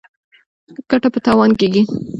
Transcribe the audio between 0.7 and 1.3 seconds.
ګټه په